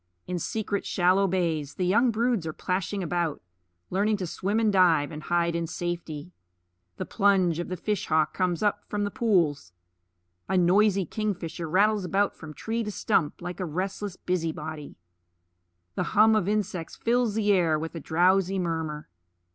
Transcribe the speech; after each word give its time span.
In 0.25 0.39
secret 0.39 0.83
shallow 0.83 1.27
bays 1.27 1.75
the 1.75 1.85
young 1.85 2.09
broods 2.09 2.47
are 2.47 2.53
plashing 2.53 3.03
about, 3.03 3.39
learning 3.91 4.17
to 4.17 4.25
swim 4.25 4.59
and 4.59 4.73
dive 4.73 5.11
and 5.11 5.21
hide 5.21 5.55
in 5.55 5.67
safety. 5.67 6.31
The 6.97 7.05
plunge 7.05 7.59
of 7.59 7.67
the 7.67 7.77
fish 7.77 8.07
hawk 8.07 8.33
comes 8.33 8.63
up 8.63 8.83
from 8.89 9.03
the 9.03 9.11
pools. 9.11 9.73
A 10.49 10.57
noisy 10.57 11.05
kingfisher 11.05 11.69
rattles 11.69 12.03
about 12.03 12.35
from 12.35 12.55
tree 12.55 12.83
to 12.83 12.89
stump, 12.89 13.43
like 13.43 13.59
a 13.59 13.65
restless 13.65 14.15
busy 14.15 14.51
body. 14.51 14.95
The 15.93 16.01
hum 16.17 16.35
of 16.35 16.47
insects 16.49 16.95
fills 16.95 17.35
the 17.35 17.51
air 17.51 17.77
with 17.77 17.93
a 17.93 17.99
drowsy 17.99 18.57
murmur. 18.57 19.07